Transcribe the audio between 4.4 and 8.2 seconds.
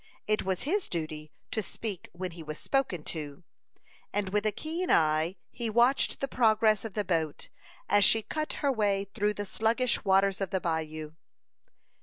a keen eye he watched the progress of the boat, as